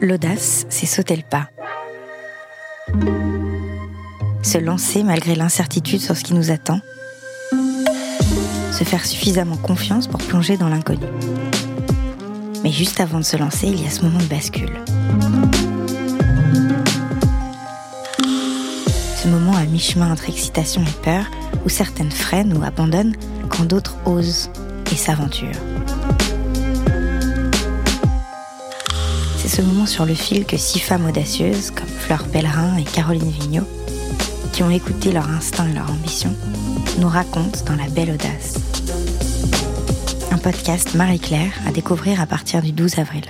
[0.00, 1.48] L'audace, c'est sauter le pas.
[4.42, 6.80] Se lancer malgré l'incertitude sur ce qui nous attend.
[8.72, 11.06] Se faire suffisamment confiance pour plonger dans l'inconnu.
[12.62, 14.72] Mais juste avant de se lancer, il y a ce moment de bascule.
[19.16, 21.24] Ce moment à mi-chemin entre excitation et peur,
[21.64, 23.16] où certaines freinent ou abandonnent
[23.48, 24.50] quand d'autres osent
[24.92, 25.60] et s'aventurent.
[29.38, 33.30] C'est ce moment sur le fil que six femmes audacieuses, comme Fleur Pellerin et Caroline
[33.30, 33.68] Vigneault,
[34.52, 36.34] qui ont écouté leur instinct et leur ambition,
[36.98, 38.58] nous racontent dans La Belle Audace.
[40.32, 43.22] Un podcast Marie-Claire à découvrir à partir du 12 avril.